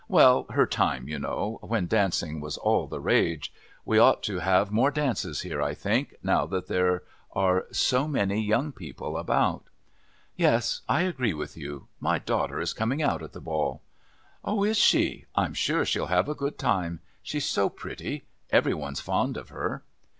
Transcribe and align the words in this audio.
"Well, 0.07 0.47
her 0.49 0.65
time, 0.65 1.07
you 1.07 1.19
know, 1.19 1.59
when 1.61 1.85
dancing 1.85 2.41
was 2.41 2.57
all 2.57 2.87
the 2.87 2.99
rage. 2.99 3.53
We 3.85 3.99
ought 3.99 4.23
to 4.23 4.39
have 4.39 4.71
more 4.71 4.89
dances 4.89 5.41
here, 5.41 5.61
I 5.61 5.75
think, 5.75 6.15
now 6.23 6.47
that 6.47 6.65
there 6.65 7.03
are 7.33 7.67
so 7.71 8.07
many 8.07 8.41
young 8.41 8.71
people 8.71 9.15
about." 9.15 9.65
"Yes, 10.35 10.81
I 10.89 11.03
agree 11.03 11.35
with 11.35 11.55
you. 11.55 11.87
My 11.99 12.17
daughter 12.17 12.59
is 12.59 12.73
coming 12.73 13.03
out 13.03 13.21
at 13.21 13.33
the 13.33 13.39
Ball." 13.41 13.79
"Oh, 14.43 14.63
is 14.63 14.77
she? 14.77 15.27
I'm 15.35 15.53
sure 15.53 15.85
she'll 15.85 16.07
have 16.07 16.27
a 16.27 16.33
good 16.33 16.57
time. 16.57 17.01
She's 17.21 17.45
so 17.45 17.69
pretty. 17.69 18.25
Every 18.49 18.73
one's 18.73 19.01
fond 19.01 19.37
of 19.37 19.49
her." 19.49 19.83